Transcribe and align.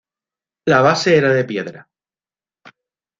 La 0.65 0.81
base 0.81 1.15
era 1.15 1.31
de 1.31 1.45
piedra. 1.45 1.87